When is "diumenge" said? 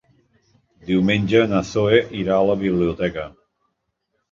0.87-1.43